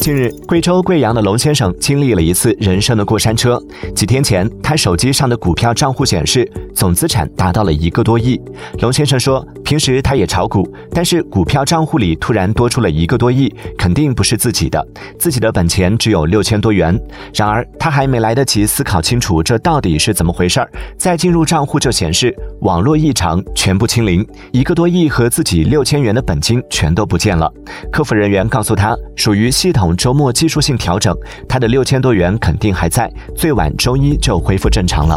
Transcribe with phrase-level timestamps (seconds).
[0.00, 3.60] 近日，贵州贵阳的龙先生经历了一次人生的过山车。
[3.94, 8.40] 几天前，他手机上的股票账户显示总资产达到了一个多亿。
[8.80, 14.86] 龙先生说，平时他也炒股，但是股票账户里突然多出了一个多亿，肯定不是自己的，
[15.18, 16.96] 自己的本钱只有六千多元。
[17.34, 27.50] 然而，他还没来得及思考清楚这到底是怎么回事儿，再进入账户就显示网络异常，全部清零，一个多亿和自己六千元的本金全都不见了。
[27.90, 29.86] 客服人员告诉他，属于系统。
[29.96, 31.16] 周末技术性调整，
[31.48, 35.16] 他的六千多元肯定还在，最晚周一就恢复正常了。